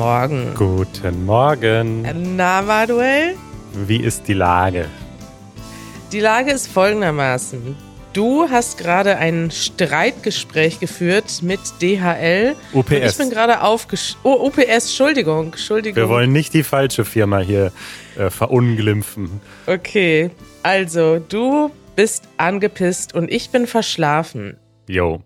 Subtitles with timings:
[0.00, 0.54] Guten Morgen.
[0.54, 2.34] Guten Morgen.
[2.34, 3.36] Na, Manuel?
[3.74, 4.86] Wie ist die Lage?
[6.10, 7.76] Die Lage ist folgendermaßen.
[8.14, 12.56] Du hast gerade ein Streitgespräch geführt mit DHL.
[12.72, 12.90] UPS.
[12.90, 14.16] Und ich bin gerade aufgesch...
[14.22, 15.96] Oh, UPS, Entschuldigung, Entschuldigung.
[15.96, 17.70] Wir wollen nicht die falsche Firma hier
[18.16, 19.42] äh, verunglimpfen.
[19.66, 20.30] Okay,
[20.62, 24.56] also du bist angepisst und ich bin verschlafen.
[24.88, 25.22] Jo.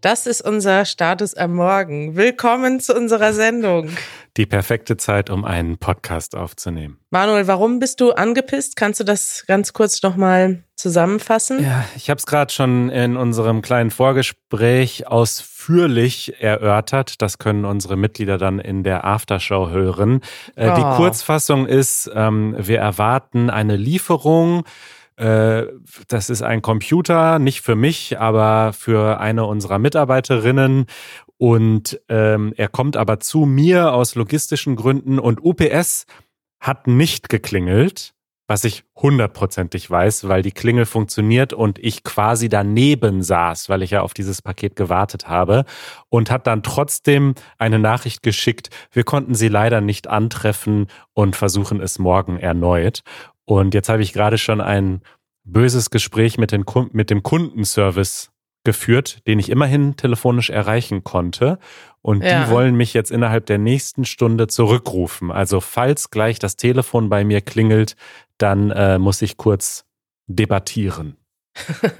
[0.00, 2.14] Das ist unser Status am Morgen.
[2.14, 3.88] Willkommen zu unserer Sendung.
[4.36, 6.98] Die perfekte Zeit, um einen Podcast aufzunehmen.
[7.10, 8.76] Manuel, warum bist du angepisst?
[8.76, 11.62] Kannst du das ganz kurz nochmal zusammenfassen?
[11.62, 17.20] Ja, ich habe es gerade schon in unserem kleinen Vorgespräch ausführlich erörtert.
[17.20, 20.20] Das können unsere Mitglieder dann in der Aftershow hören.
[20.54, 20.74] Äh, Oh.
[20.76, 24.64] Die Kurzfassung ist, ähm, wir erwarten eine Lieferung.
[25.18, 25.66] Äh,
[26.08, 30.86] Das ist ein Computer, nicht für mich, aber für eine unserer Mitarbeiterinnen.
[31.36, 36.06] Und ähm, er kommt aber zu mir aus logistischen Gründen und UPS
[36.60, 38.14] hat nicht geklingelt,
[38.48, 43.90] was ich hundertprozentig weiß, weil die Klingel funktioniert und ich quasi daneben saß, weil ich
[43.90, 45.64] ja auf dieses Paket gewartet habe
[46.08, 48.70] und hat dann trotzdem eine Nachricht geschickt.
[48.90, 53.02] Wir konnten sie leider nicht antreffen und versuchen es morgen erneut.
[53.48, 55.00] Und jetzt habe ich gerade schon ein
[55.44, 58.30] böses Gespräch mit, den, mit dem Kundenservice
[58.62, 61.58] geführt, den ich immerhin telefonisch erreichen konnte.
[62.02, 62.44] Und Ja.
[62.44, 65.30] die wollen mich jetzt innerhalb der nächsten Stunde zurückrufen.
[65.32, 67.96] Also falls gleich das Telefon bei mir klingelt,
[68.36, 69.86] dann äh, muss ich kurz
[70.26, 71.16] debattieren.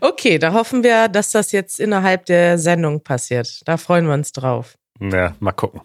[0.00, 3.60] Okay, da hoffen wir, dass das jetzt innerhalb der Sendung passiert.
[3.66, 4.78] Da freuen wir uns drauf.
[5.00, 5.80] Ja, mal gucken.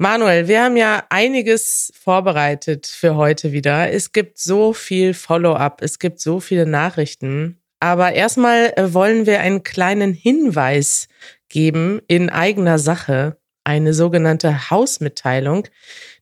[0.00, 3.90] Manuel, wir haben ja einiges vorbereitet für heute wieder.
[3.90, 7.60] Es gibt so viel Follow-up, es gibt so viele Nachrichten.
[7.80, 11.08] Aber erstmal äh, wollen wir einen kleinen Hinweis
[11.48, 15.66] geben in eigener Sache, eine sogenannte Hausmitteilung.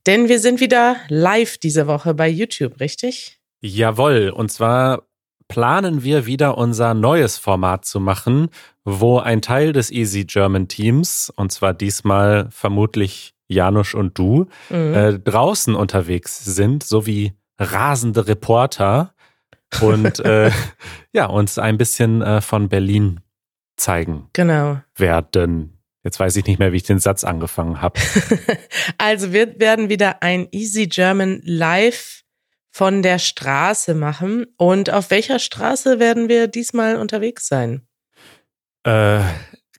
[0.06, 3.38] Denn wir sind wieder live diese Woche bei YouTube, richtig?
[3.60, 5.03] Jawohl, und zwar
[5.48, 8.48] planen wir wieder unser neues Format zu machen,
[8.84, 14.94] wo ein Teil des Easy German Teams, und zwar diesmal vermutlich Janusz und du, Mhm.
[14.94, 19.14] äh, draußen unterwegs sind, sowie rasende Reporter
[19.80, 20.50] und äh,
[21.12, 23.20] ja, uns ein bisschen äh, von Berlin
[23.76, 24.80] zeigen genau.
[24.96, 25.72] werden.
[26.02, 27.98] Jetzt weiß ich nicht mehr, wie ich den Satz angefangen habe.
[28.98, 32.22] also wir werden wieder ein Easy German Live
[32.70, 34.46] von der Straße machen.
[34.56, 37.82] Und auf welcher Straße werden wir diesmal unterwegs sein?
[38.84, 39.20] äh,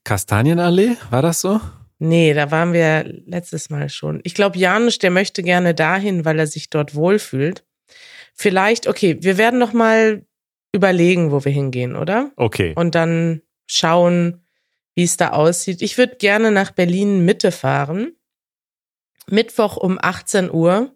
[0.04, 1.62] Kastanienallee, war das so?
[2.00, 4.20] Nee, da waren wir letztes Mal schon.
[4.24, 7.64] Ich glaube, Janusz, der möchte gerne dahin, weil er sich dort wohlfühlt.
[8.34, 10.24] Vielleicht, okay, wir werden noch mal
[10.72, 12.32] überlegen, wo wir hingehen, oder?
[12.36, 12.74] Okay.
[12.76, 14.44] Und dann schauen,
[14.96, 15.82] wie es da aussieht.
[15.82, 18.16] Ich würde gerne nach Berlin Mitte fahren.
[19.30, 20.96] Mittwoch um 18 Uhr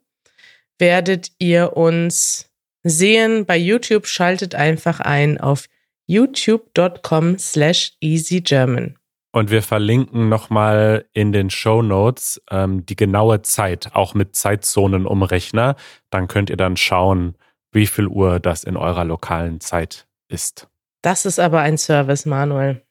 [0.78, 2.50] werdet ihr uns
[2.83, 4.07] sehen bei YouTube.
[4.07, 5.68] Schaltet einfach ein auf
[6.07, 8.97] youtube.com slash easygerman.
[9.31, 15.06] Und wir verlinken nochmal in den Show Notes ähm, die genaue Zeit, auch mit Zeitzonen
[15.06, 15.75] umrechner.
[16.09, 17.36] Dann könnt ihr dann schauen,
[17.72, 20.68] wie viel Uhr das in eurer lokalen Zeit ist.
[21.02, 22.84] Das ist aber ein Service, Manuel.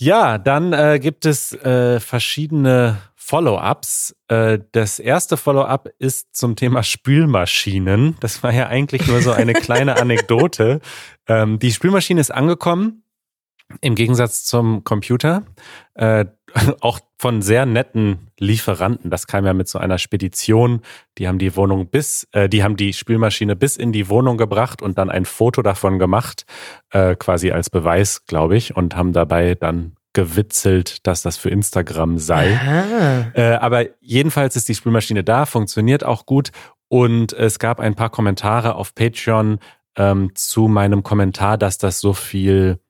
[0.00, 4.16] Ja, dann äh, gibt es äh, verschiedene Follow-ups.
[4.28, 8.16] Äh, das erste Follow-up ist zum Thema Spülmaschinen.
[8.20, 10.80] Das war ja eigentlich nur so eine kleine Anekdote.
[11.26, 13.02] Ähm, die Spülmaschine ist angekommen,
[13.80, 15.44] im Gegensatz zum Computer.
[15.94, 16.26] Äh,
[16.80, 19.10] auch von sehr netten Lieferanten.
[19.10, 20.82] Das kam ja mit so einer Spedition.
[21.18, 24.82] Die haben die Wohnung bis, äh, die haben die Spülmaschine bis in die Wohnung gebracht
[24.82, 26.44] und dann ein Foto davon gemacht,
[26.90, 32.18] äh, quasi als Beweis, glaube ich, und haben dabei dann gewitzelt, dass das für Instagram
[32.18, 32.52] sei.
[33.34, 36.50] Äh, aber jedenfalls ist die Spülmaschine da, funktioniert auch gut.
[36.88, 39.58] Und es gab ein paar Kommentare auf Patreon
[39.96, 42.80] ähm, zu meinem Kommentar, dass das so viel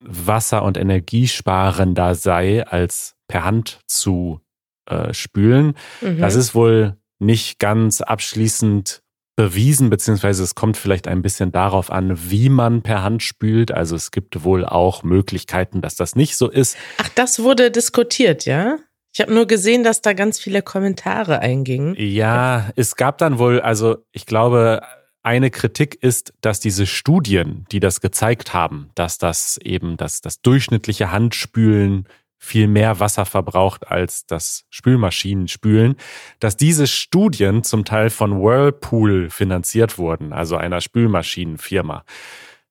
[0.00, 4.40] Wasser- und Energiesparender sei, als per Hand zu
[4.86, 5.74] äh, spülen.
[6.00, 6.20] Mhm.
[6.20, 9.02] Das ist wohl nicht ganz abschließend
[9.36, 13.70] bewiesen, beziehungsweise es kommt vielleicht ein bisschen darauf an, wie man per Hand spült.
[13.70, 16.76] Also es gibt wohl auch Möglichkeiten, dass das nicht so ist.
[16.98, 18.78] Ach, das wurde diskutiert, ja?
[19.14, 21.94] Ich habe nur gesehen, dass da ganz viele Kommentare eingingen.
[21.98, 24.82] Ja, es gab dann wohl, also ich glaube,
[25.28, 30.40] eine Kritik ist, dass diese Studien, die das gezeigt haben, dass das eben das, das
[30.40, 32.08] durchschnittliche Handspülen
[32.38, 35.96] viel mehr Wasser verbraucht als das Spülmaschinenspülen,
[36.40, 42.04] dass diese Studien zum Teil von Whirlpool finanziert wurden, also einer Spülmaschinenfirma.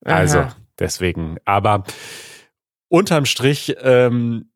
[0.04, 0.56] Also Aha.
[0.80, 1.83] deswegen, aber
[2.88, 4.50] unterm Strich ähm,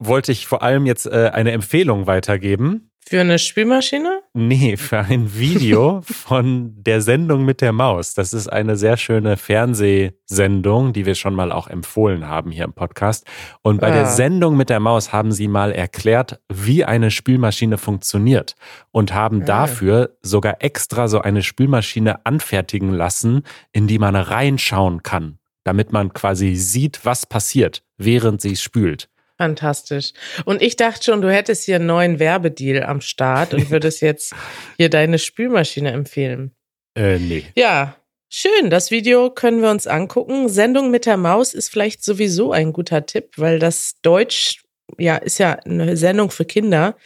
[0.00, 2.89] wollte ich vor allem jetzt äh, eine Empfehlung weitergeben.
[3.06, 4.22] Für eine Spülmaschine?
[4.34, 8.14] Nee, für ein Video von der Sendung mit der Maus.
[8.14, 12.72] Das ist eine sehr schöne Fernsehsendung, die wir schon mal auch empfohlen haben hier im
[12.72, 13.26] Podcast.
[13.62, 13.94] Und bei ja.
[13.94, 14.10] der ah.
[14.10, 18.54] Sendung mit der Maus haben sie mal erklärt, wie eine Spülmaschine funktioniert
[18.92, 19.42] und haben ja.
[19.42, 19.46] Ah.
[19.46, 23.42] dafür sogar extra so eine Spülmaschine anfertigen lassen,
[23.72, 29.09] in die man reinschauen kann, damit man quasi sieht, was passiert, während sie spült.
[29.40, 30.12] Fantastisch.
[30.44, 34.34] Und ich dachte schon, du hättest hier einen neuen Werbedeal am Start und würdest jetzt
[34.76, 36.54] hier deine Spülmaschine empfehlen.
[36.94, 37.46] Äh, nee.
[37.56, 37.96] Ja,
[38.28, 38.68] schön.
[38.68, 40.50] Das Video können wir uns angucken.
[40.50, 44.62] Sendung mit der Maus ist vielleicht sowieso ein guter Tipp, weil das Deutsch,
[44.98, 46.96] ja, ist ja eine Sendung für Kinder.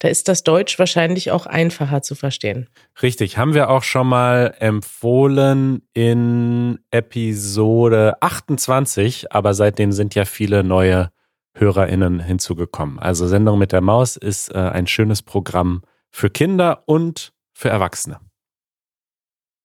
[0.00, 2.68] Da ist das Deutsch wahrscheinlich auch einfacher zu verstehen.
[3.02, 10.64] Richtig, haben wir auch schon mal empfohlen in Episode 28, aber seitdem sind ja viele
[10.64, 11.12] neue
[11.54, 12.98] HörerInnen hinzugekommen.
[12.98, 18.20] Also Sendung mit der Maus ist äh, ein schönes Programm für Kinder und für Erwachsene.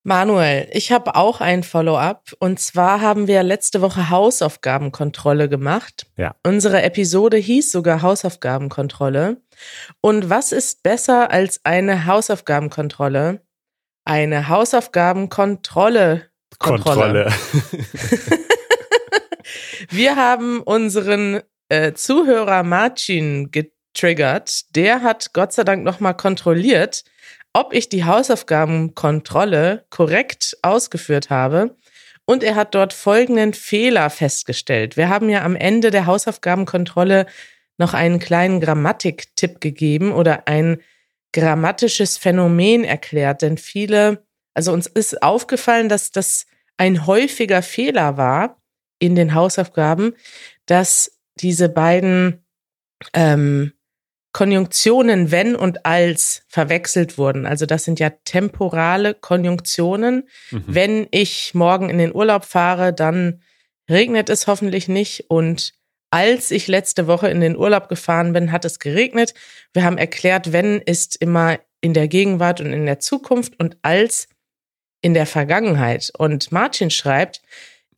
[0.04, 6.08] Manuel, ich habe auch ein Follow-up und zwar haben wir letzte Woche Hausaufgabenkontrolle gemacht.
[6.16, 6.36] Ja.
[6.44, 9.42] Unsere Episode hieß sogar Hausaufgabenkontrolle.
[10.00, 13.42] Und was ist besser als eine Hausaufgabenkontrolle?
[14.06, 16.30] Eine Hausaufgabenkontrolle.
[16.58, 17.26] Kontrolle.
[17.26, 17.34] Kontrolle.
[19.90, 24.76] wir haben unseren äh, Zuhörer Marcin getriggert.
[24.76, 27.04] Der hat Gott sei Dank nochmal kontrolliert,
[27.54, 31.76] ob ich die Hausaufgabenkontrolle korrekt ausgeführt habe.
[32.26, 34.98] Und er hat dort folgenden Fehler festgestellt.
[34.98, 37.26] Wir haben ja am Ende der Hausaufgabenkontrolle
[37.80, 40.82] noch einen kleinen Grammatiktipp gegeben oder ein
[41.34, 43.42] grammatisches Phänomen erklärt.
[43.42, 44.24] Denn viele,
[44.54, 46.46] also uns ist aufgefallen, dass das
[46.78, 48.62] ein häufiger Fehler war
[49.00, 50.14] in den Hausaufgaben,
[50.66, 52.46] dass diese beiden
[53.14, 53.74] ähm,
[54.32, 57.46] Konjunktionen wenn und als verwechselt wurden.
[57.46, 60.28] Also das sind ja temporale Konjunktionen.
[60.52, 60.64] Mhm.
[60.68, 63.42] Wenn ich morgen in den Urlaub fahre, dann
[63.90, 65.30] regnet es hoffentlich nicht.
[65.30, 65.74] Und
[66.12, 69.34] als ich letzte Woche in den Urlaub gefahren bin, hat es geregnet.
[69.74, 74.28] Wir haben erklärt, wenn ist immer in der Gegenwart und in der Zukunft und als
[75.02, 76.12] in der Vergangenheit.
[76.18, 77.42] Und Martin schreibt,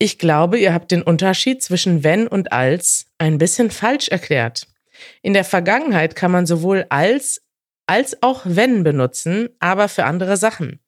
[0.02, 4.66] ich glaube, ihr habt den Unterschied zwischen wenn und als ein bisschen falsch erklärt.
[5.22, 7.40] In der Vergangenheit kann man sowohl als
[7.86, 10.80] als auch wenn benutzen, aber für andere Sachen.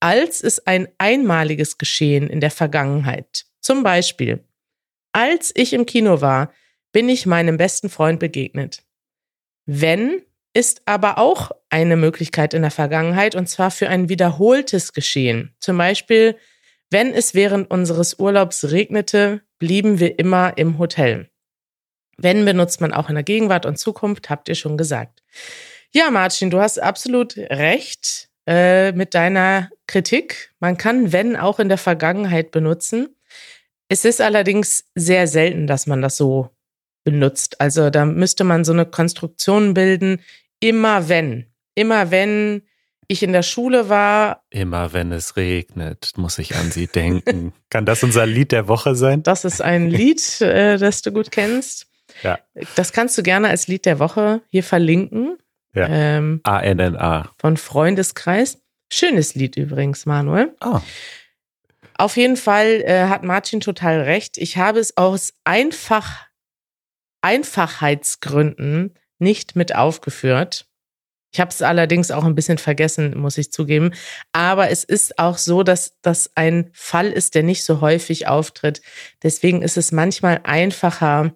[0.00, 3.44] Als ist ein einmaliges Geschehen in der Vergangenheit.
[3.60, 4.42] Zum Beispiel,
[5.12, 6.52] als ich im Kino war,
[6.90, 8.82] bin ich meinem besten Freund begegnet.
[9.66, 10.22] Wenn
[10.54, 15.54] ist aber auch eine Möglichkeit in der Vergangenheit und zwar für ein wiederholtes Geschehen.
[15.60, 16.36] Zum Beispiel,
[16.90, 21.30] wenn es während unseres Urlaubs regnete, blieben wir immer im Hotel.
[22.18, 25.22] Wenn benutzt man auch in der Gegenwart und Zukunft, habt ihr schon gesagt.
[25.92, 30.52] Ja, Martin, du hast absolut recht äh, mit deiner Kritik.
[30.60, 33.16] Man kann wenn auch in der Vergangenheit benutzen.
[33.88, 36.50] Es ist allerdings sehr selten, dass man das so
[37.04, 37.60] benutzt.
[37.60, 40.20] Also da müsste man so eine Konstruktion bilden.
[40.60, 41.46] Immer wenn.
[41.74, 42.62] Immer wenn
[43.08, 44.42] ich in der Schule war.
[44.50, 47.52] Immer wenn es regnet, muss ich an sie denken.
[47.70, 49.22] Kann das unser Lied der Woche sein?
[49.22, 51.86] Das ist ein Lied, äh, das du gut kennst.
[52.22, 52.38] Ja.
[52.74, 55.36] Das kannst du gerne als Lied der Woche hier verlinken.
[55.74, 55.88] Ja.
[55.88, 57.30] Ähm, A-N-N-A.
[57.38, 58.58] Von Freundeskreis.
[58.90, 60.54] Schönes Lied übrigens, Manuel.
[60.64, 60.80] Oh.
[61.98, 64.38] Auf jeden Fall äh, hat Martin total recht.
[64.38, 66.26] Ich habe es aus einfach,
[67.20, 70.65] Einfachheitsgründen nicht mit aufgeführt.
[71.32, 73.92] Ich habe es allerdings auch ein bisschen vergessen, muss ich zugeben.
[74.32, 78.80] Aber es ist auch so, dass das ein Fall ist, der nicht so häufig auftritt.
[79.22, 81.34] Deswegen ist es manchmal einfacher,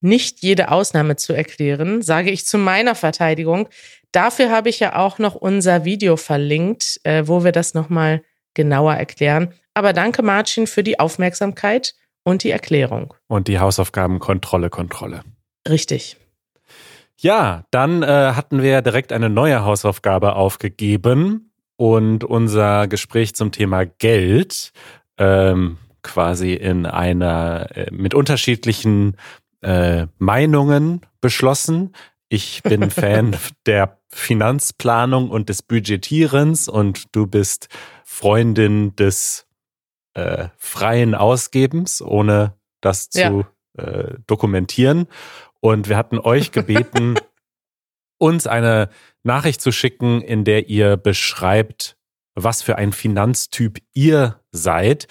[0.00, 3.68] nicht jede Ausnahme zu erklären, sage ich zu meiner Verteidigung.
[4.12, 8.94] Dafür habe ich ja auch noch unser Video verlinkt, äh, wo wir das nochmal genauer
[8.94, 9.52] erklären.
[9.72, 13.14] Aber danke, Martin, für die Aufmerksamkeit und die Erklärung.
[13.26, 15.22] Und die Hausaufgabenkontrolle, Kontrolle.
[15.68, 16.16] Richtig.
[17.24, 23.86] Ja, dann äh, hatten wir direkt eine neue Hausaufgabe aufgegeben und unser Gespräch zum Thema
[23.86, 24.72] Geld
[25.16, 29.16] ähm, quasi in einer äh, mit unterschiedlichen
[29.62, 31.94] äh, Meinungen beschlossen.
[32.28, 37.68] Ich bin Fan der Finanzplanung und des Budgetierens und du bist
[38.04, 39.46] Freundin des
[40.12, 42.52] äh, freien Ausgebens, ohne
[42.82, 43.46] das zu
[43.78, 43.82] ja.
[43.82, 45.06] äh, dokumentieren.
[45.64, 47.14] Und wir hatten euch gebeten,
[48.18, 48.90] uns eine
[49.22, 51.96] Nachricht zu schicken, in der ihr beschreibt,
[52.34, 55.08] was für ein Finanztyp ihr seid.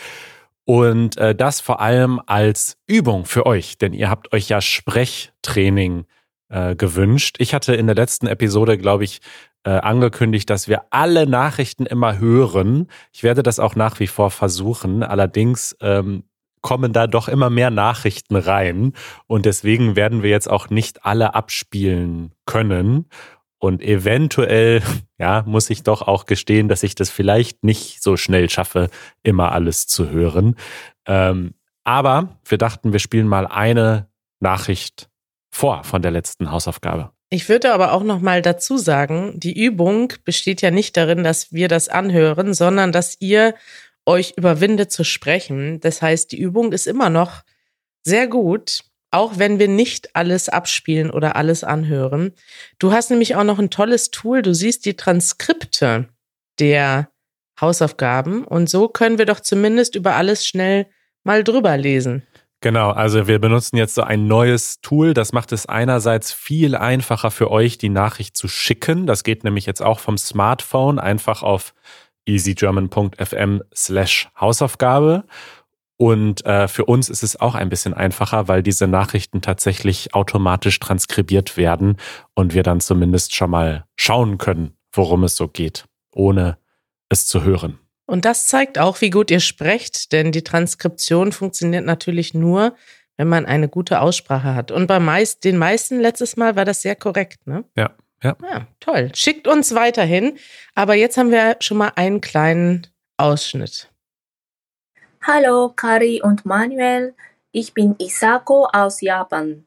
[0.66, 6.06] Und äh, das vor allem als Übung für euch, denn ihr habt euch ja Sprechtraining
[6.50, 7.38] äh, gewünscht.
[7.40, 9.22] Ich hatte in der letzten Episode, glaube ich,
[9.64, 12.90] äh, angekündigt, dass wir alle Nachrichten immer hören.
[13.12, 15.02] Ich werde das auch nach wie vor versuchen.
[15.02, 16.26] Allerdings ähm,
[16.64, 18.94] kommen da doch immer mehr Nachrichten rein
[19.28, 23.06] und deswegen werden wir jetzt auch nicht alle abspielen können.
[23.60, 24.82] Und eventuell,
[25.20, 28.90] ja, muss ich doch auch gestehen, dass ich das vielleicht nicht so schnell schaffe,
[29.22, 30.56] immer alles zu hören.
[31.06, 31.54] Ähm,
[31.84, 34.08] aber wir dachten, wir spielen mal eine
[34.40, 35.10] Nachricht
[35.52, 37.12] vor von der letzten Hausaufgabe.
[37.30, 41.52] Ich würde aber auch noch mal dazu sagen, die Übung besteht ja nicht darin, dass
[41.52, 43.56] wir das anhören, sondern dass ihr
[44.06, 45.80] euch überwindet zu sprechen.
[45.80, 47.44] Das heißt, die Übung ist immer noch
[48.04, 52.34] sehr gut, auch wenn wir nicht alles abspielen oder alles anhören.
[52.80, 54.42] Du hast nämlich auch noch ein tolles Tool.
[54.42, 56.10] Du siehst die Transkripte
[56.60, 57.10] der
[57.62, 60.88] Hausaufgaben und so können wir doch zumindest über alles schnell
[61.24, 62.24] mal drüber lesen.
[62.62, 65.14] Genau, also wir benutzen jetzt so ein neues Tool.
[65.14, 69.06] Das macht es einerseits viel einfacher für euch, die Nachricht zu schicken.
[69.06, 71.74] Das geht nämlich jetzt auch vom Smartphone einfach auf
[72.26, 75.26] easygerman.fm slash Hausaufgabe.
[75.98, 80.80] Und äh, für uns ist es auch ein bisschen einfacher, weil diese Nachrichten tatsächlich automatisch
[80.80, 81.98] transkribiert werden
[82.34, 86.58] und wir dann zumindest schon mal schauen können, worum es so geht, ohne
[87.10, 87.80] es zu hören.
[88.06, 92.76] Und das zeigt auch, wie gut ihr sprecht, denn die Transkription funktioniert natürlich nur,
[93.16, 94.72] wenn man eine gute Aussprache hat.
[94.72, 97.64] Und bei meist, den meisten letztes Mal war das sehr korrekt, ne?
[97.78, 97.92] Ja,
[98.24, 98.36] ja.
[98.42, 99.12] Ja, toll.
[99.14, 100.38] Schickt uns weiterhin.
[100.76, 102.88] Aber jetzt haben wir schon mal einen kleinen
[103.18, 103.90] Ausschnitt.
[105.22, 107.16] Hallo, Kari und Manuel.
[107.52, 109.66] Ich bin Isako aus Japan.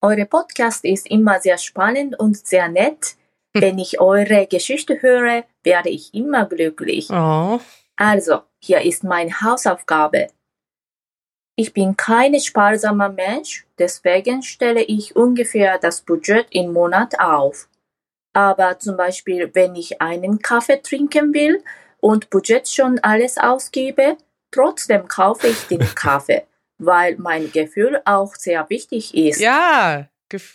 [0.00, 3.16] Eure Podcast ist immer sehr spannend und sehr nett.
[3.54, 7.08] Wenn ich eure Geschichte höre, werde ich immer glücklich.
[7.10, 7.60] Oh.
[7.96, 10.28] Also, hier ist meine Hausaufgabe.
[11.54, 17.68] Ich bin kein sparsamer Mensch, deswegen stelle ich ungefähr das Budget im Monat auf.
[18.32, 21.62] Aber zum Beispiel, wenn ich einen Kaffee trinken will
[22.00, 24.16] und Budget schon alles ausgebe,
[24.50, 26.44] trotzdem kaufe ich den Kaffee,
[26.78, 29.38] weil mein Gefühl auch sehr wichtig ist.
[29.38, 30.08] Ja.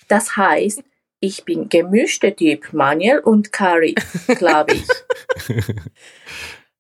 [0.08, 0.82] Das heißt,
[1.20, 3.94] ich bin gemischter Typ Manuel und Kari,
[4.28, 4.88] glaube ich.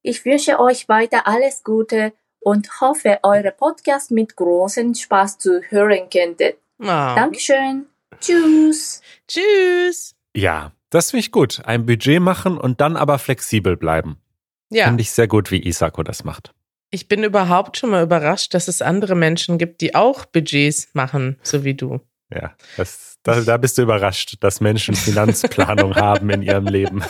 [0.01, 2.13] ich wünsche euch weiter alles Gute
[2.47, 6.55] und hoffe, eure Podcast mit großem Spaß zu hören könntet.
[6.79, 6.85] Oh.
[6.85, 7.87] Dankeschön.
[8.21, 9.01] Tschüss.
[9.27, 10.15] Tschüss.
[10.33, 11.61] Ja, das finde ich gut.
[11.65, 14.21] Ein Budget machen und dann aber flexibel bleiben.
[14.69, 14.85] Ja.
[14.85, 16.53] Finde ich sehr gut, wie Isako das macht.
[16.89, 21.37] Ich bin überhaupt schon mal überrascht, dass es andere Menschen gibt, die auch Budgets machen,
[21.43, 21.99] so wie du.
[22.33, 27.03] Ja, das, da, da bist du überrascht, dass Menschen Finanzplanung haben in ihrem Leben.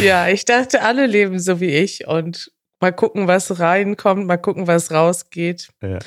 [0.00, 2.50] Ja, ich dachte, alle leben so wie ich und
[2.84, 5.68] mal gucken, was reinkommt, mal gucken, was rausgeht.
[5.82, 5.98] Ja.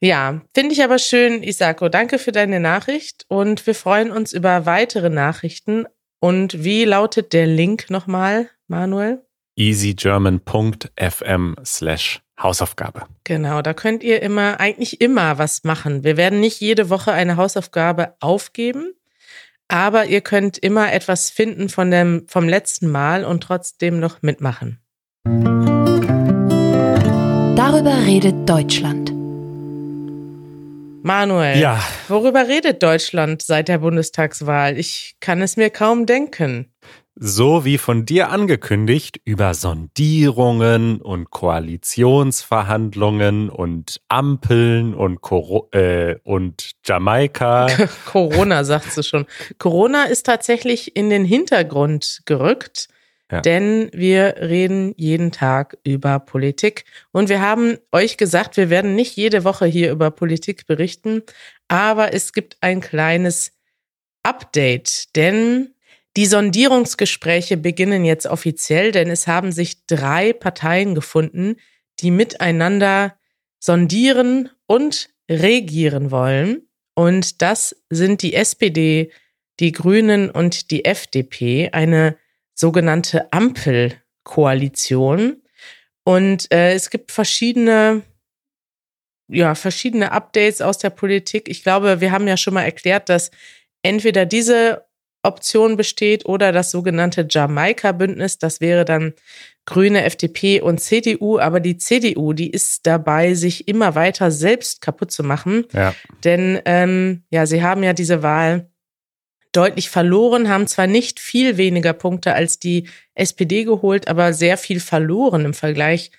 [0.00, 1.88] Ja, finde ich aber schön, Isako.
[1.88, 5.86] Danke für deine Nachricht und wir freuen uns über weitere Nachrichten.
[6.20, 9.24] Und wie lautet der Link nochmal, Manuel?
[9.56, 13.06] easygerman.fm slash Hausaufgabe.
[13.24, 16.04] Genau, da könnt ihr immer, eigentlich immer was machen.
[16.04, 18.94] Wir werden nicht jede Woche eine Hausaufgabe aufgeben,
[19.66, 24.80] aber ihr könnt immer etwas finden von dem, vom letzten Mal und trotzdem noch mitmachen.
[27.70, 29.12] Darüber redet Deutschland.
[31.04, 34.78] Manuel, Ja, worüber redet Deutschland seit der Bundestagswahl?
[34.78, 36.72] Ich kann es mir kaum denken.
[37.14, 46.70] so wie von dir angekündigt, über Sondierungen und Koalitionsverhandlungen und Ampeln und, Coro äh, und
[46.86, 47.66] Jamaika.
[48.06, 49.26] Corona, sagt sie schon.
[49.58, 52.88] Corona ist tatsächlich in den Hintergrund gerückt,
[53.30, 53.42] Ja.
[53.42, 56.84] denn wir reden jeden Tag über Politik.
[57.12, 61.22] Und wir haben euch gesagt, wir werden nicht jede Woche hier über Politik berichten,
[61.68, 63.52] aber es gibt ein kleines
[64.22, 65.74] Update, denn
[66.16, 71.56] die Sondierungsgespräche beginnen jetzt offiziell, denn es haben sich drei Parteien gefunden,
[72.00, 73.14] die miteinander
[73.60, 76.68] sondieren und regieren wollen.
[76.94, 79.12] Und das sind die SPD,
[79.60, 82.16] die Grünen und die FDP, eine
[82.58, 85.42] sogenannte Ampelkoalition.
[86.04, 88.02] Und äh, es gibt verschiedene,
[89.28, 91.48] ja, verschiedene Updates aus der Politik.
[91.48, 93.30] Ich glaube, wir haben ja schon mal erklärt, dass
[93.82, 94.88] entweder diese
[95.22, 98.38] Option besteht oder das sogenannte Jamaika-Bündnis.
[98.38, 99.14] Das wäre dann
[99.64, 101.38] Grüne, FDP und CDU.
[101.38, 105.66] Aber die CDU, die ist dabei, sich immer weiter selbst kaputt zu machen.
[105.72, 105.94] Ja.
[106.24, 108.70] Denn ähm, ja, sie haben ja diese Wahl
[109.52, 114.80] deutlich verloren, haben zwar nicht viel weniger Punkte als die SPD geholt, aber sehr viel
[114.80, 116.10] verloren im Vergleich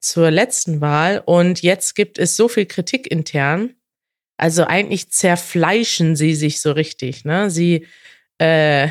[0.00, 1.22] zur letzten Wahl.
[1.24, 3.74] Und jetzt gibt es so viel Kritik intern
[4.36, 7.24] Also eigentlich zerfleischen sie sich so richtig.
[7.24, 7.50] Ne?
[7.50, 7.86] Sie
[8.38, 8.88] äh,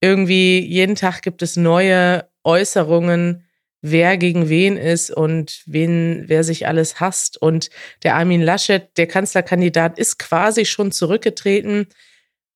[0.00, 3.46] irgendwie jeden Tag gibt es neue Äußerungen,
[3.82, 7.40] wer gegen wen ist und wen, wer sich alles hasst.
[7.40, 7.70] Und
[8.02, 11.86] der Armin Laschet, der Kanzlerkandidat, ist quasi schon zurückgetreten,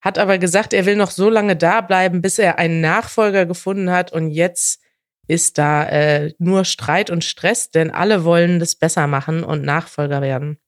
[0.06, 3.90] hat aber gesagt, er will noch so lange da bleiben, bis er einen Nachfolger gefunden
[3.90, 4.12] hat.
[4.12, 4.80] Und jetzt
[5.26, 10.22] ist da äh, nur Streit und Stress, denn alle wollen das besser machen und Nachfolger
[10.22, 10.58] werden.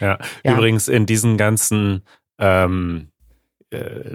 [0.00, 0.54] Ja, ja.
[0.54, 2.06] übrigens in diesen ganzen
[2.38, 3.15] ähm, äh,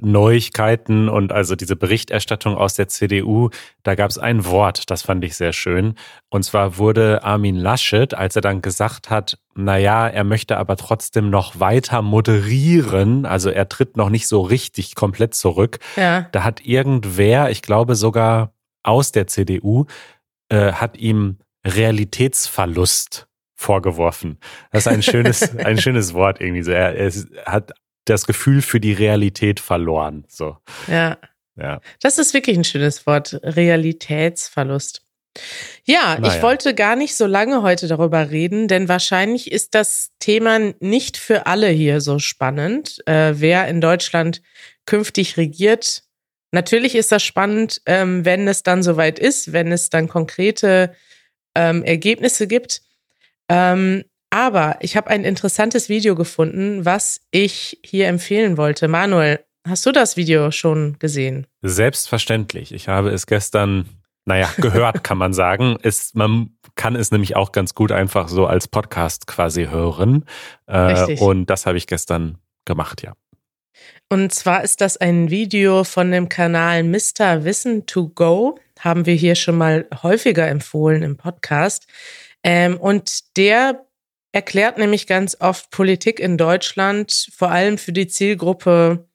[0.01, 3.49] Neuigkeiten und also diese Berichterstattung aus der CDU,
[3.83, 5.95] da gab es ein Wort, das fand ich sehr schön.
[6.29, 11.29] Und zwar wurde Armin Laschet, als er dann gesagt hat, naja, er möchte aber trotzdem
[11.29, 15.79] noch weiter moderieren, also er tritt noch nicht so richtig komplett zurück.
[15.97, 16.29] Ja.
[16.31, 18.53] Da hat irgendwer, ich glaube sogar
[18.83, 19.85] aus der CDU,
[20.49, 24.39] äh, hat ihm Realitätsverlust vorgeworfen.
[24.71, 26.71] Das ist ein schönes, ein schönes Wort irgendwie so.
[26.71, 27.11] Er, er
[27.45, 27.73] hat
[28.05, 30.25] das Gefühl für die Realität verloren.
[30.27, 30.57] So.
[30.87, 31.17] Ja.
[31.55, 31.81] Ja.
[32.01, 33.39] Das ist wirklich ein schönes Wort.
[33.43, 35.03] Realitätsverlust.
[35.85, 36.35] Ja, naja.
[36.35, 41.17] ich wollte gar nicht so lange heute darüber reden, denn wahrscheinlich ist das Thema nicht
[41.17, 44.41] für alle hier so spannend, äh, wer in Deutschland
[44.85, 46.03] künftig regiert.
[46.51, 50.93] Natürlich ist das spannend, ähm, wenn es dann soweit ist, wenn es dann konkrete
[51.55, 52.81] ähm, Ergebnisse gibt.
[53.47, 58.87] Ähm, aber ich habe ein interessantes Video gefunden, was ich hier empfehlen wollte.
[58.87, 61.45] Manuel, hast du das Video schon gesehen?
[61.61, 62.71] Selbstverständlich.
[62.71, 63.89] Ich habe es gestern,
[64.25, 65.77] naja, gehört, kann man sagen.
[65.83, 70.25] Es, man kann es nämlich auch ganz gut einfach so als Podcast quasi hören.
[70.65, 73.13] Äh, und das habe ich gestern gemacht, ja.
[74.09, 77.43] Und zwar ist das ein Video von dem Kanal Mr.
[77.43, 78.57] Wissen to Go.
[78.79, 81.87] Haben wir hier schon mal häufiger empfohlen im Podcast.
[82.43, 83.85] Ähm, und der
[84.31, 89.05] erklärt nämlich ganz oft Politik in Deutschland, vor allem für die Zielgruppe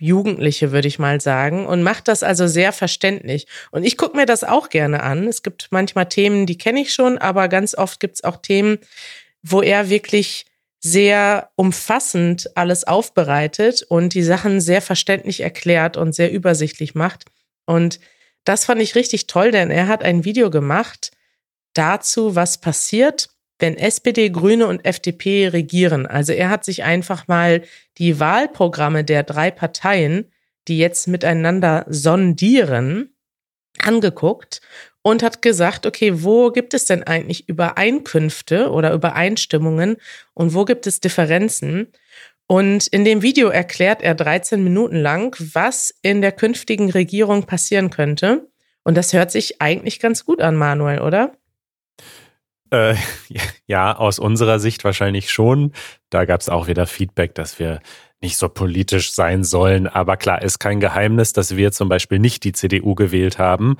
[0.00, 3.46] Jugendliche, würde ich mal sagen, und macht das also sehr verständlich.
[3.70, 5.28] Und ich gucke mir das auch gerne an.
[5.28, 8.78] Es gibt manchmal Themen, die kenne ich schon, aber ganz oft gibt es auch Themen,
[9.42, 10.46] wo er wirklich
[10.82, 17.26] sehr umfassend alles aufbereitet und die Sachen sehr verständlich erklärt und sehr übersichtlich macht.
[17.66, 18.00] Und
[18.44, 21.10] das fand ich richtig toll, denn er hat ein Video gemacht
[21.74, 23.28] dazu, was passiert,
[23.60, 26.06] wenn SPD, Grüne und FDP regieren.
[26.06, 27.62] Also er hat sich einfach mal
[27.98, 30.30] die Wahlprogramme der drei Parteien,
[30.68, 33.14] die jetzt miteinander sondieren,
[33.78, 34.60] angeguckt
[35.02, 39.96] und hat gesagt, okay, wo gibt es denn eigentlich Übereinkünfte oder Übereinstimmungen
[40.34, 41.88] und wo gibt es Differenzen?
[42.46, 47.90] Und in dem Video erklärt er 13 Minuten lang, was in der künftigen Regierung passieren
[47.90, 48.48] könnte.
[48.82, 51.32] Und das hört sich eigentlich ganz gut an, Manuel, oder?
[52.70, 52.94] Äh,
[53.66, 55.72] ja, aus unserer Sicht wahrscheinlich schon.
[56.08, 57.80] Da gab es auch wieder Feedback, dass wir
[58.20, 59.86] nicht so politisch sein sollen.
[59.86, 63.76] Aber klar, ist kein Geheimnis, dass wir zum Beispiel nicht die CDU gewählt haben.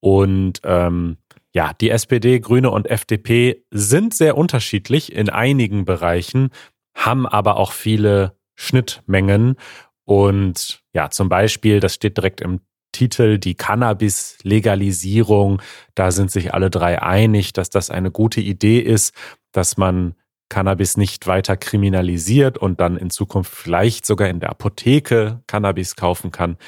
[0.00, 1.18] Und ähm,
[1.54, 6.48] ja, die SPD, Grüne und FDP sind sehr unterschiedlich in einigen Bereichen,
[6.94, 9.56] haben aber auch viele Schnittmengen.
[10.04, 12.60] Und ja, zum Beispiel, das steht direkt im
[12.92, 15.60] Titel, die Cannabis-Legalisierung.
[15.94, 19.14] Da sind sich alle drei einig, dass das eine gute Idee ist,
[19.50, 20.14] dass man
[20.48, 26.30] Cannabis nicht weiter kriminalisiert und dann in Zukunft vielleicht sogar in der Apotheke Cannabis kaufen
[26.30, 26.58] kann.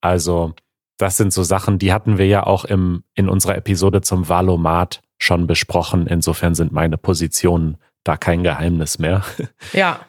[0.00, 0.54] Also
[0.96, 5.02] das sind so Sachen, die hatten wir ja auch im, in unserer Episode zum Valomat
[5.18, 6.06] schon besprochen.
[6.06, 9.24] Insofern sind meine Positionen da kein Geheimnis mehr.
[9.72, 10.06] Ja.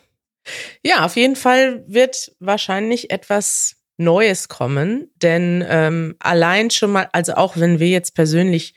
[0.84, 7.36] Ja, auf jeden Fall wird wahrscheinlich etwas Neues kommen, denn ähm, allein schon mal, also
[7.36, 8.76] auch wenn wir jetzt persönlich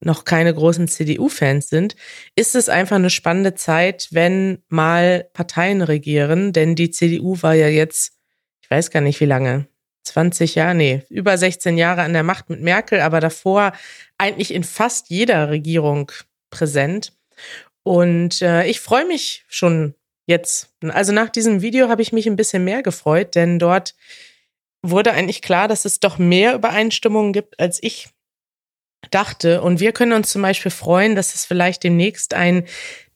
[0.00, 1.96] noch keine großen CDU-Fans sind,
[2.34, 7.68] ist es einfach eine spannende Zeit, wenn mal Parteien regieren, denn die CDU war ja
[7.68, 8.12] jetzt,
[8.62, 9.66] ich weiß gar nicht wie lange,
[10.04, 13.72] 20 Jahre, nee, über 16 Jahre an der Macht mit Merkel, aber davor
[14.18, 16.12] eigentlich in fast jeder Regierung
[16.50, 17.12] präsent.
[17.82, 19.94] Und äh, ich freue mich schon
[20.26, 20.70] jetzt.
[20.82, 23.94] Also nach diesem Video habe ich mich ein bisschen mehr gefreut, denn dort
[24.82, 28.08] wurde eigentlich klar, dass es doch mehr Übereinstimmungen gibt, als ich
[29.10, 29.62] dachte.
[29.62, 32.64] Und wir können uns zum Beispiel freuen, dass es vielleicht demnächst ein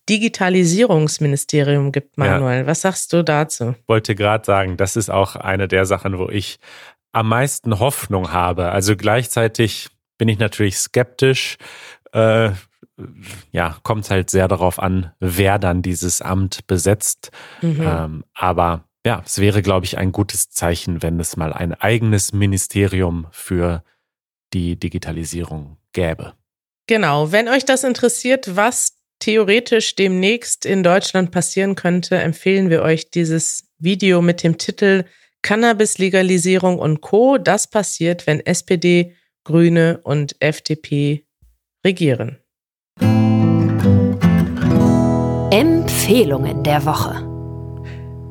[0.09, 2.61] Digitalisierungsministerium gibt, Manuel.
[2.61, 2.67] Ja.
[2.67, 3.75] Was sagst du dazu?
[3.87, 6.59] Wollte gerade sagen, das ist auch eine der Sachen, wo ich
[7.13, 8.71] am meisten Hoffnung habe.
[8.71, 11.59] Also gleichzeitig bin ich natürlich skeptisch.
[12.13, 12.51] Äh,
[13.53, 17.31] ja, kommt halt sehr darauf an, wer dann dieses Amt besetzt.
[17.63, 17.83] Mhm.
[17.83, 22.33] Ähm, aber ja, es wäre, glaube ich, ein gutes Zeichen, wenn es mal ein eigenes
[22.33, 23.83] Ministerium für
[24.53, 26.35] die Digitalisierung gäbe.
[26.87, 33.11] Genau, wenn euch das interessiert, was theoretisch demnächst in Deutschland passieren könnte, empfehlen wir euch
[33.11, 35.05] dieses Video mit dem Titel
[35.43, 37.39] Cannabis-Legalisierung und Co.
[37.39, 41.27] Das passiert, wenn SPD, Grüne und FDP
[41.85, 42.40] regieren.
[45.53, 47.27] Empfehlungen der Woche.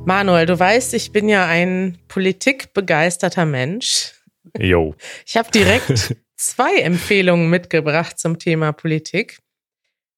[0.05, 4.13] Manuel, du weißt, ich bin ja ein politikbegeisterter Mensch.
[4.57, 4.95] Jo.
[5.25, 9.39] Ich habe direkt zwei Empfehlungen mitgebracht zum Thema Politik,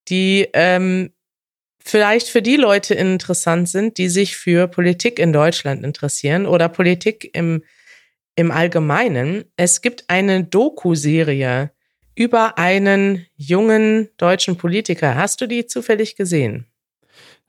[0.09, 1.11] die ähm,
[1.83, 7.31] vielleicht für die Leute interessant sind, die sich für Politik in Deutschland interessieren oder Politik
[7.33, 7.63] im,
[8.35, 9.45] im Allgemeinen.
[9.57, 11.71] Es gibt eine Doku-Serie
[12.13, 15.15] über einen jungen deutschen Politiker.
[15.15, 16.67] Hast du die zufällig gesehen?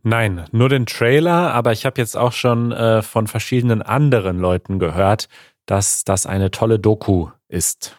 [0.03, 4.79] Nein, nur den Trailer, aber ich habe jetzt auch schon äh, von verschiedenen anderen Leuten
[4.79, 5.29] gehört,
[5.67, 7.97] dass das eine tolle Doku ist.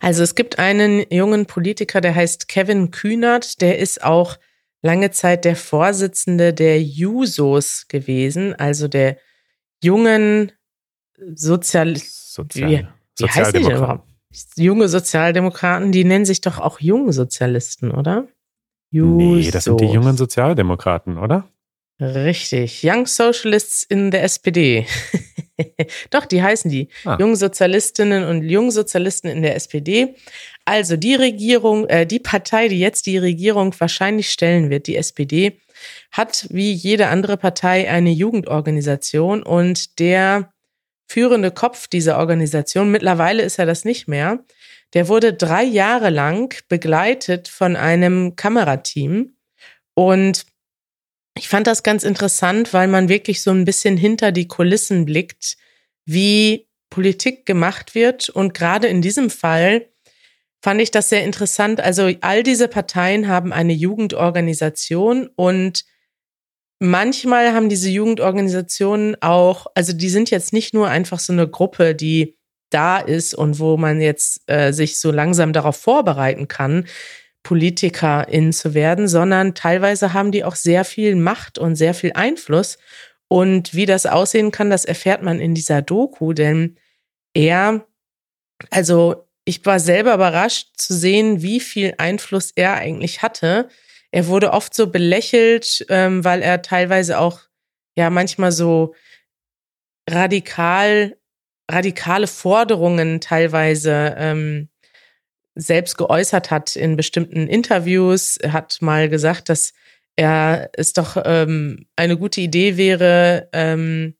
[0.00, 4.36] Also es gibt einen jungen Politiker, der heißt Kevin Kühnert, der ist auch
[4.82, 9.18] lange Zeit der Vorsitzende der Jusos gewesen, also der
[9.82, 10.52] jungen
[11.34, 14.06] Sozial Sozial wie, wie heißt die überhaupt?
[14.56, 18.28] Junge Sozialdemokraten, die nennen sich doch auch junge Sozialisten, oder?
[18.96, 19.44] Jusos.
[19.44, 21.48] Nee, das sind die jungen Sozialdemokraten, oder?
[22.00, 22.82] Richtig.
[22.84, 24.86] Young Socialists in der SPD.
[26.10, 26.88] Doch, die heißen die.
[27.04, 27.16] Ah.
[27.18, 30.14] Jungsozialistinnen und Jungsozialisten in der SPD.
[30.66, 35.58] Also die Regierung, äh, die Partei, die jetzt die Regierung wahrscheinlich stellen wird, die SPD,
[36.10, 40.52] hat wie jede andere Partei eine Jugendorganisation und der
[41.06, 44.40] führende Kopf dieser Organisation, mittlerweile ist er das nicht mehr,
[44.94, 49.36] der wurde drei Jahre lang begleitet von einem Kamerateam
[49.94, 50.46] und
[51.36, 55.56] ich fand das ganz interessant, weil man wirklich so ein bisschen hinter die Kulissen blickt,
[56.06, 58.30] wie Politik gemacht wird.
[58.30, 59.90] Und gerade in diesem Fall
[60.62, 61.80] fand ich das sehr interessant.
[61.80, 65.84] Also all diese Parteien haben eine Jugendorganisation und
[66.78, 71.94] manchmal haben diese Jugendorganisationen auch, also die sind jetzt nicht nur einfach so eine Gruppe,
[71.94, 72.35] die
[72.76, 76.84] da ist und wo man jetzt äh, sich so langsam darauf vorbereiten kann,
[77.42, 82.76] Politikerin zu werden, sondern teilweise haben die auch sehr viel Macht und sehr viel Einfluss.
[83.28, 86.76] Und wie das aussehen kann, das erfährt man in dieser Doku, denn
[87.32, 87.86] er,
[88.70, 93.68] also ich war selber überrascht zu sehen, wie viel Einfluss er eigentlich hatte.
[94.10, 97.40] Er wurde oft so belächelt, ähm, weil er teilweise auch
[97.96, 98.94] ja manchmal so
[100.10, 101.16] radikal,
[101.70, 104.68] radikale Forderungen teilweise ähm,
[105.54, 108.36] selbst geäußert hat in bestimmten Interviews.
[108.36, 109.72] Er hat mal gesagt, dass
[110.16, 114.14] er es doch ähm, eine gute Idee wäre, ähm,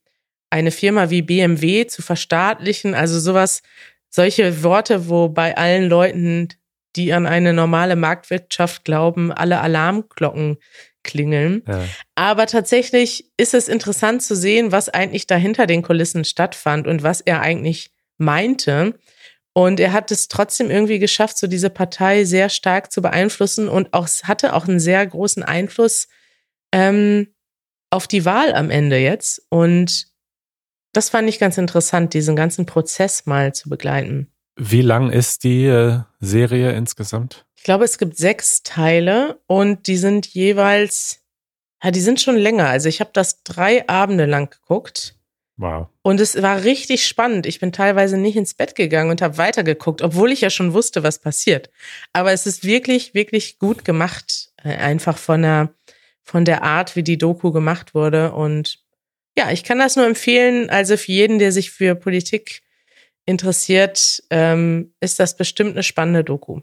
[0.50, 2.94] eine Firma wie BMW zu verstaatlichen.
[2.94, 3.62] Also sowas,
[4.08, 6.48] solche Worte, wo bei allen Leuten,
[6.96, 10.56] die an eine normale Marktwirtschaft glauben, alle Alarmglocken
[11.06, 11.62] klingeln.
[11.66, 11.84] Ja.
[12.14, 17.22] Aber tatsächlich ist es interessant zu sehen, was eigentlich dahinter den Kulissen stattfand und was
[17.22, 18.98] er eigentlich meinte.
[19.54, 23.94] Und er hat es trotzdem irgendwie geschafft, so diese Partei sehr stark zu beeinflussen und
[23.94, 26.08] auch hatte auch einen sehr großen Einfluss
[26.72, 27.28] ähm,
[27.88, 29.46] auf die Wahl am Ende jetzt.
[29.48, 30.08] Und
[30.92, 34.30] das fand ich ganz interessant, diesen ganzen Prozess mal zu begleiten.
[34.56, 37.45] Wie lang ist die äh, Serie insgesamt?
[37.66, 41.24] Ich glaube, es gibt sechs Teile und die sind jeweils,
[41.82, 42.68] ja, die sind schon länger.
[42.68, 45.16] Also ich habe das drei Abende lang geguckt.
[45.56, 45.88] Wow.
[46.02, 47.44] Und es war richtig spannend.
[47.44, 51.02] Ich bin teilweise nicht ins Bett gegangen und habe weitergeguckt, obwohl ich ja schon wusste,
[51.02, 51.68] was passiert.
[52.12, 54.52] Aber es ist wirklich, wirklich gut gemacht.
[54.62, 55.74] Äh, einfach von der,
[56.22, 58.30] von der Art, wie die Doku gemacht wurde.
[58.30, 58.78] Und
[59.36, 60.70] ja, ich kann das nur empfehlen.
[60.70, 62.62] Also für jeden, der sich für Politik
[63.24, 66.60] interessiert, ähm, ist das bestimmt eine spannende Doku.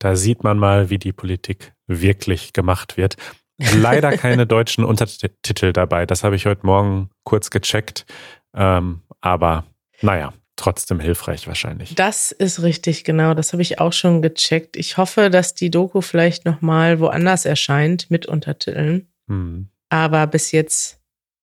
[0.00, 3.16] Da sieht man mal, wie die Politik wirklich gemacht wird.
[3.58, 6.06] Leider keine deutschen Untertitel dabei.
[6.06, 8.06] Das habe ich heute Morgen kurz gecheckt.
[8.54, 9.64] Ähm, aber
[10.00, 11.94] naja, trotzdem hilfreich wahrscheinlich.
[11.94, 13.34] Das ist richtig, genau.
[13.34, 14.76] Das habe ich auch schon gecheckt.
[14.76, 19.08] Ich hoffe, dass die Doku vielleicht nochmal woanders erscheint mit Untertiteln.
[19.28, 19.68] Hm.
[19.90, 20.98] Aber bis jetzt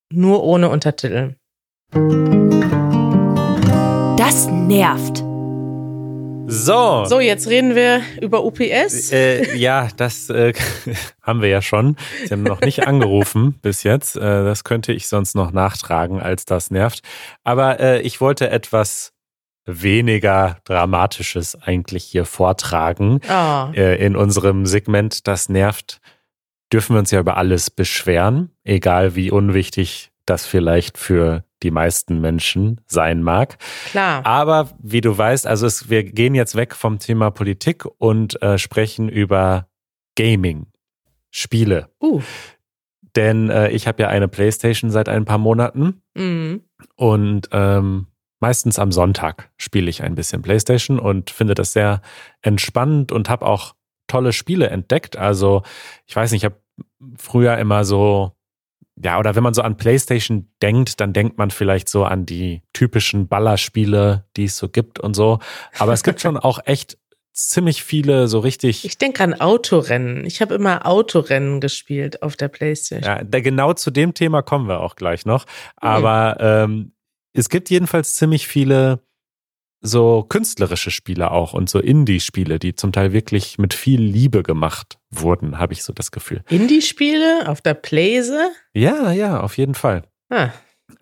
[0.10, 1.36] nur ohne Untertitel.
[4.18, 5.27] Das nervt.
[6.50, 7.06] So.
[7.06, 9.12] So, jetzt reden wir über UPS.
[9.12, 10.54] Äh, ja, das äh,
[11.22, 11.98] haben wir ja schon.
[12.24, 14.16] Sie haben noch nicht angerufen bis jetzt.
[14.16, 17.02] Äh, das könnte ich sonst noch nachtragen, als das nervt.
[17.44, 19.12] Aber äh, ich wollte etwas
[19.66, 23.20] weniger Dramatisches eigentlich hier vortragen.
[23.30, 23.72] Oh.
[23.74, 26.00] In unserem Segment Das nervt
[26.72, 32.22] dürfen wir uns ja über alles beschweren, egal wie unwichtig das vielleicht für die meisten
[32.22, 33.58] Menschen sein mag.
[33.90, 34.26] Klar.
[34.26, 38.58] Aber wie du weißt, also es, wir gehen jetzt weg vom Thema Politik und äh,
[38.60, 39.68] sprechen über
[40.16, 40.68] Gaming.
[41.32, 41.90] Spiele.
[42.02, 42.22] Uh.
[43.16, 46.62] Denn äh, ich habe ja eine Playstation seit ein paar Monaten Mhm.
[46.96, 48.08] und ähm,
[48.40, 52.02] meistens am Sonntag spiele ich ein bisschen Playstation und finde das sehr
[52.42, 53.74] entspannend und habe auch
[54.08, 55.18] tolle Spiele entdeckt.
[55.18, 55.64] Also
[56.06, 56.62] ich weiß nicht, ich habe
[57.18, 58.37] früher immer so,
[59.04, 62.64] ja, oder wenn man so an Playstation denkt, dann denkt man vielleicht so an die
[62.74, 65.40] typischen Ballerspiele, die es so gibt und so.
[65.78, 66.98] Aber es gibt schon auch echt
[67.34, 70.26] ziemlich viele so richtig Ich denke an Autorennen.
[70.26, 73.08] Ich habe immer Autorennen gespielt auf der Playstation.
[73.08, 75.46] Ja, da genau zu dem Thema kommen wir auch gleich noch.
[75.76, 76.94] Aber ähm,
[77.34, 79.07] es gibt jedenfalls ziemlich viele
[79.82, 84.98] so künstlerische Spiele auch und so Indie-Spiele, die zum Teil wirklich mit viel Liebe gemacht
[85.10, 86.44] wurden, habe ich so das Gefühl.
[86.50, 88.52] Indie-Spiele auf der Playse?
[88.74, 90.04] Ja, ja, auf jeden Fall.
[90.30, 90.50] Ah,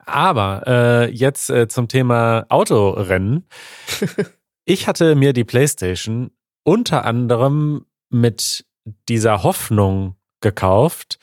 [0.06, 3.48] Aber äh, jetzt äh, zum Thema Autorennen.
[4.66, 6.32] ich hatte mir die PlayStation
[6.64, 8.66] unter anderem mit
[9.08, 11.18] dieser Hoffnung gekauft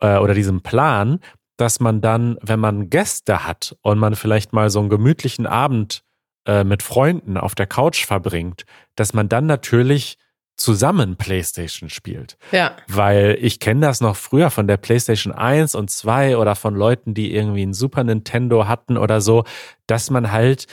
[0.00, 1.20] äh, oder diesem Plan,
[1.56, 6.04] dass man dann, wenn man Gäste hat und man vielleicht mal so einen gemütlichen Abend
[6.46, 8.64] äh, mit Freunden auf der Couch verbringt,
[8.96, 10.18] dass man dann natürlich
[10.56, 12.36] zusammen PlayStation spielt.
[12.52, 12.76] ja.
[12.86, 17.12] Weil ich kenne das noch früher von der PlayStation 1 und 2 oder von Leuten,
[17.12, 19.44] die irgendwie ein Super Nintendo hatten oder so,
[19.88, 20.66] dass man halt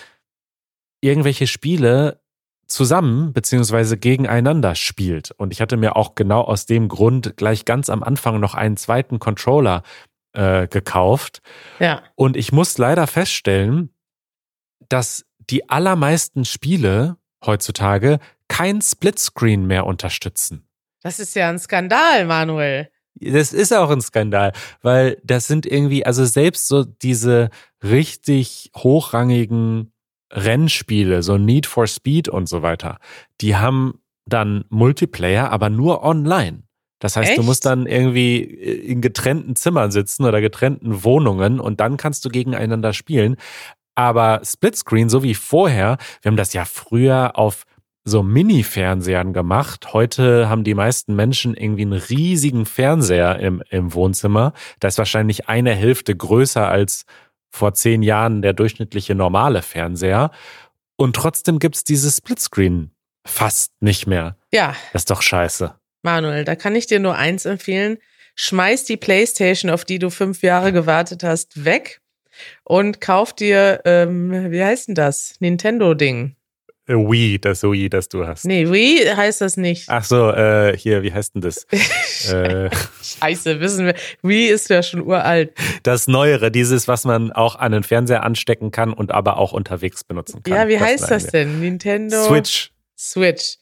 [1.01, 2.21] irgendwelche Spiele
[2.67, 5.31] zusammen beziehungsweise gegeneinander spielt.
[5.31, 8.77] Und ich hatte mir auch genau aus dem Grund gleich ganz am Anfang noch einen
[8.77, 9.83] zweiten Controller
[10.33, 11.41] äh, gekauft.
[11.79, 12.03] Ja.
[12.15, 13.89] Und ich muss leider feststellen,
[14.89, 20.67] dass die allermeisten Spiele heutzutage kein Splitscreen mehr unterstützen.
[21.01, 22.89] Das ist ja ein Skandal, Manuel.
[23.15, 27.49] Das ist auch ein Skandal, weil das sind irgendwie, also selbst so diese
[27.83, 29.91] richtig hochrangigen
[30.31, 32.99] Rennspiele, so Need for Speed und so weiter,
[33.41, 36.63] die haben dann Multiplayer, aber nur online.
[36.99, 37.43] Das heißt, du Echt?
[37.43, 42.93] musst dann irgendwie in getrennten Zimmern sitzen oder getrennten Wohnungen und dann kannst du gegeneinander
[42.93, 43.37] spielen.
[43.95, 47.65] Aber Splitscreen, so wie vorher, wir haben das ja früher auf
[48.03, 49.93] so Mini-Fernsehern gemacht.
[49.93, 54.53] Heute haben die meisten Menschen irgendwie einen riesigen Fernseher im, im Wohnzimmer.
[54.79, 57.05] Da ist wahrscheinlich eine Hälfte größer als
[57.51, 60.31] vor zehn Jahren der durchschnittliche normale Fernseher.
[60.95, 62.91] Und trotzdem gibt's dieses Splitscreen
[63.25, 64.37] fast nicht mehr.
[64.51, 65.75] Ja, Das ist doch scheiße.
[66.01, 67.97] Manuel, da kann ich dir nur eins empfehlen.
[68.35, 72.00] Schmeiß die Playstation, auf die du fünf Jahre gewartet hast, weg
[72.63, 75.35] und kauf dir, ähm, wie heißt denn das?
[75.39, 76.35] Nintendo-Ding.
[76.87, 78.43] Äh, Wii, das Wii, das du hast.
[78.45, 79.87] Nee, Wii heißt das nicht.
[79.87, 81.65] Ach so, äh, hier, wie heißt denn das?
[82.33, 82.69] äh,
[83.03, 83.95] Scheiße, wissen wir.
[84.23, 85.53] Wii ist ja schon uralt.
[85.83, 90.03] das Neuere, dieses, was man auch an den Fernseher anstecken kann und aber auch unterwegs
[90.03, 90.53] benutzen kann.
[90.53, 91.59] Ja, wie heißt meinen das denn?
[91.59, 92.71] Nintendo Switch.
[92.97, 93.57] Switch.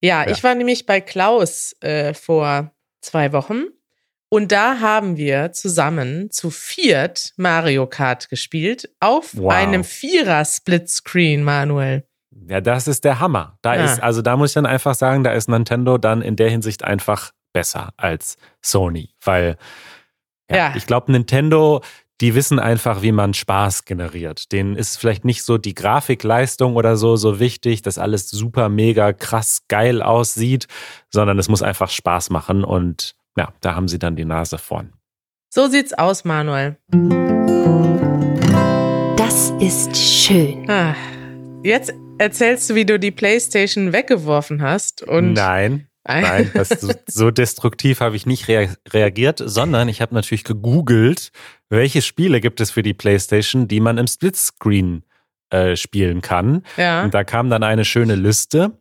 [0.00, 0.30] Ja, Ja.
[0.30, 3.64] ich war nämlich bei Klaus äh, vor zwei Wochen
[4.32, 9.52] und da haben wir zusammen zu viert Mario Kart gespielt auf Wow.
[9.52, 12.04] einem Vierer-Splitscreen, Manuel.
[12.48, 13.58] Ja, das ist der Hammer.
[13.62, 13.84] Da Ja.
[13.84, 16.82] ist, also da muss ich dann einfach sagen, da ist Nintendo dann in der Hinsicht
[16.82, 19.10] einfach besser als Sony.
[19.22, 19.56] Weil,
[20.50, 20.74] ja, Ja.
[20.76, 21.82] ich glaube, Nintendo,
[22.22, 24.50] die wissen einfach, wie man Spaß generiert.
[24.52, 29.12] Denen ist vielleicht nicht so die Grafikleistung oder so so wichtig, dass alles super, mega,
[29.12, 30.68] krass, geil aussieht,
[31.10, 34.92] sondern es muss einfach Spaß machen und ja, da haben sie dann die Nase vorn.
[35.50, 36.76] So sieht's aus, Manuel.
[39.16, 40.68] Das ist schön.
[40.70, 40.94] Ah,
[41.62, 47.30] jetzt erzählst du, wie du die Playstation weggeworfen hast und Nein, Nein, das, so, so
[47.30, 51.30] destruktiv habe ich nicht rea reagiert, sondern ich habe natürlich gegoogelt,
[51.68, 55.04] welche Spiele gibt es für die PlayStation, die man im Splitscreen
[55.50, 56.64] äh, spielen kann.
[56.76, 57.04] ja.
[57.04, 58.78] Und da kam dann eine schöne Liste.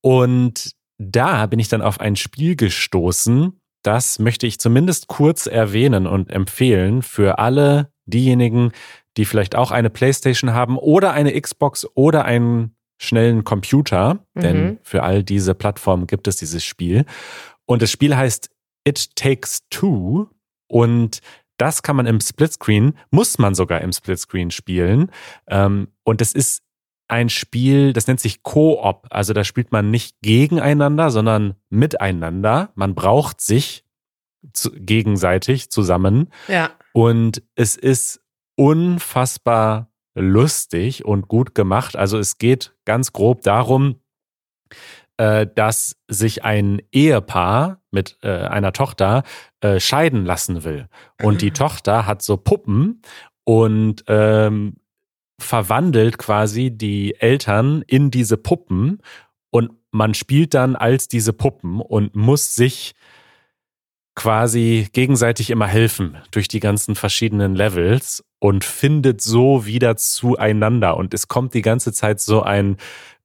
[0.00, 3.58] Und da bin ich dann auf ein Spiel gestoßen.
[3.88, 8.72] Das möchte ich zumindest kurz erwähnen und empfehlen für alle diejenigen,
[9.16, 14.26] die vielleicht auch eine PlayStation haben oder eine Xbox oder einen schnellen Computer.
[14.34, 14.40] Mhm.
[14.42, 17.06] Denn für all diese Plattformen gibt es dieses Spiel.
[17.64, 18.50] Und das Spiel heißt
[18.86, 20.28] It Takes Two.
[20.66, 21.20] Und
[21.56, 25.10] das kann man im Splitscreen, muss man sogar im Splitscreen spielen.
[25.46, 26.62] Ähm, und es ist
[27.08, 29.06] ein Spiel, das nennt sich Koop.
[29.10, 32.70] Also da spielt man nicht gegeneinander, sondern miteinander.
[32.74, 33.84] Man braucht sich
[34.52, 36.30] zu, gegenseitig zusammen.
[36.46, 36.70] ja.
[36.92, 38.20] Und es ist
[38.56, 41.96] unfassbar lustig und gut gemacht.
[41.96, 44.00] Also es geht ganz grob darum,
[45.16, 49.22] äh, dass sich ein Ehepaar mit äh, einer Tochter
[49.60, 50.88] äh, scheiden lassen will.
[51.22, 53.02] Und die Tochter hat so Puppen
[53.44, 54.76] und ähm,
[55.40, 59.00] verwandelt quasi die Eltern in diese Puppen
[59.50, 62.94] und man spielt dann als diese Puppen und muss sich
[64.14, 70.96] quasi gegenseitig immer helfen durch die ganzen verschiedenen Levels und findet so wieder zueinander.
[70.96, 72.78] Und es kommt die ganze Zeit so ein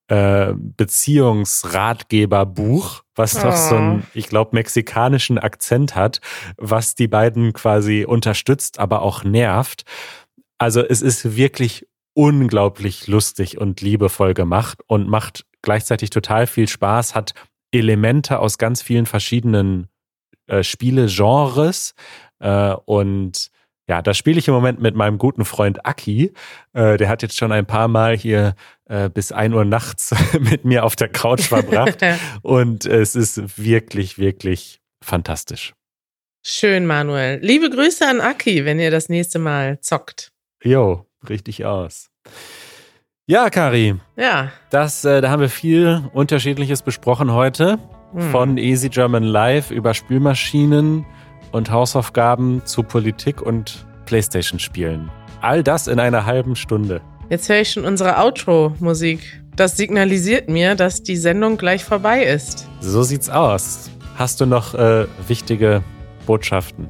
[0.07, 3.47] äh, Beziehungsratgeberbuch, was oh.
[3.47, 6.21] noch so einen, ich glaube, mexikanischen Akzent hat,
[6.57, 9.85] was die beiden quasi unterstützt, aber auch nervt.
[10.59, 17.15] Also es ist wirklich unglaublich lustig und liebevoll gemacht und macht gleichzeitig total viel Spaß,
[17.15, 17.33] hat
[17.71, 19.87] Elemente aus ganz vielen verschiedenen
[20.47, 21.95] äh, Spielegenres
[22.39, 23.49] äh, und
[23.87, 26.31] ja, da spiele ich im Moment mit meinem guten Freund Aki.
[26.71, 30.63] Äh, der hat jetzt schon ein paar Mal hier äh, bis ein Uhr nachts mit
[30.63, 31.99] mir auf der Couch verbracht.
[32.41, 35.73] und es ist wirklich, wirklich fantastisch.
[36.45, 37.39] Schön, Manuel.
[37.41, 40.31] Liebe Grüße an Aki, wenn ihr das nächste Mal zockt.
[40.63, 42.09] Jo, richtig aus.
[43.25, 43.95] Ja, Kari.
[44.17, 44.51] Ja.
[44.69, 47.79] Das, äh, da haben wir viel Unterschiedliches besprochen heute.
[48.13, 48.31] Hm.
[48.31, 51.05] Von Easy German Live über Spülmaschinen
[51.51, 55.09] und Hausaufgaben zu Politik und Playstation-Spielen.
[55.41, 57.01] All das in einer halben Stunde.
[57.29, 59.43] Jetzt höre ich schon unsere Outro-Musik.
[59.55, 62.67] Das signalisiert mir, dass die Sendung gleich vorbei ist.
[62.81, 63.89] So sieht's aus.
[64.15, 65.83] Hast du noch äh, wichtige
[66.25, 66.89] Botschaften?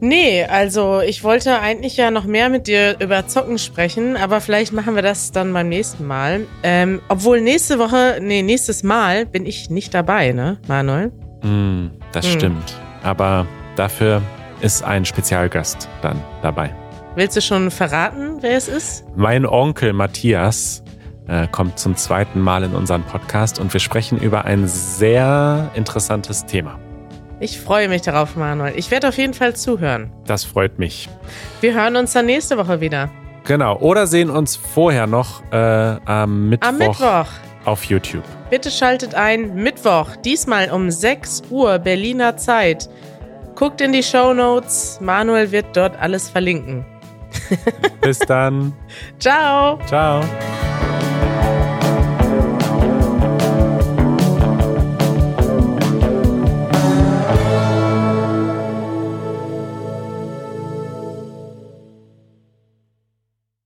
[0.00, 4.72] Nee, also ich wollte eigentlich ja noch mehr mit dir über Zocken sprechen, aber vielleicht
[4.72, 6.46] machen wir das dann beim nächsten Mal.
[6.62, 11.10] Ähm, obwohl nächste Woche, nee, nächstes Mal bin ich nicht dabei, ne, Manuel?
[11.42, 12.30] Mm, das mm.
[12.30, 12.74] stimmt.
[13.02, 14.22] Aber dafür
[14.60, 16.74] ist ein Spezialgast dann dabei.
[17.16, 19.04] Willst du schon verraten, wer es ist?
[19.16, 20.84] Mein Onkel Matthias
[21.26, 26.46] äh, kommt zum zweiten Mal in unseren Podcast und wir sprechen über ein sehr interessantes
[26.46, 26.78] Thema.
[27.40, 28.74] Ich freue mich darauf, Manuel.
[28.76, 30.12] Ich werde auf jeden Fall zuhören.
[30.26, 31.08] Das freut mich.
[31.60, 33.10] Wir hören uns dann nächste Woche wieder.
[33.44, 33.78] Genau.
[33.78, 36.68] Oder sehen uns vorher noch äh, am Mittwoch.
[36.68, 37.26] Am Mittwoch.
[37.64, 38.24] Auf YouTube.
[38.50, 42.88] Bitte schaltet ein Mittwoch, diesmal um 6 Uhr Berliner Zeit.
[43.54, 44.98] Guckt in die Show Notes.
[45.00, 46.86] Manuel wird dort alles verlinken.
[48.00, 48.72] Bis dann.
[49.18, 49.78] Ciao.
[49.86, 50.22] Ciao.